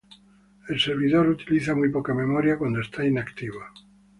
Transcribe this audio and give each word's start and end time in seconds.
El 0.67 0.79
servidor 0.79 1.27
utiliza 1.29 1.75
muy 1.75 1.89
poca 1.89 2.11
memoria 2.15 2.57
cuando 2.57 2.81
está 2.81 3.05
inactivo. 3.05 3.59